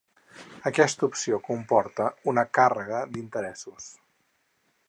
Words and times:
Aquesta 0.69 1.03
opció 1.07 1.39
comporta 1.51 2.09
una 2.33 2.47
càrrega 2.61 3.05
d'interessos. 3.15 3.91